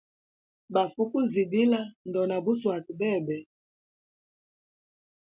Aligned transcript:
Bafʼukuzibila, 0.73 1.79
ndona 2.07 2.35
buswata 2.45 2.91
bebe. 2.99 3.37